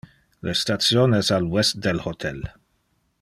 Le 0.47 0.53
station 0.61 1.13
es 1.19 1.29
al 1.37 1.43
west 1.57 1.75
del 1.87 2.01
hotel. 2.07 2.41